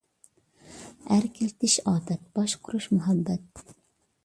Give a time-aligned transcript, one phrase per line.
[1.15, 3.65] ئەركىلىتىش ئاپەت، باشقۇرۇش مۇھەببەت.